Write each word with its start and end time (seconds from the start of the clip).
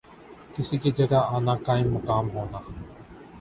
کسی 0.53 0.77
کی 0.77 0.91
جگہ 0.91 1.19
آنا، 1.35 1.53
قائم 1.65 1.87
مقام 1.93 2.25
ہونا 2.29 2.59